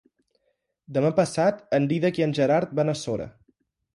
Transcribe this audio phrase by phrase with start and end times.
[0.97, 3.31] Demà passat en Dídac i en Gerard van a Sora.